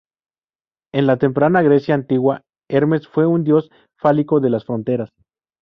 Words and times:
En 0.93 1.05
la 1.05 1.17
temprana 1.17 1.61
Grecia 1.61 1.93
Antigua, 1.93 2.41
Hermes 2.67 3.07
fue 3.07 3.27
un 3.27 3.43
dios 3.43 3.69
fálico 3.99 4.39
de 4.39 4.49
las 4.49 4.65
fronteras. 4.65 5.11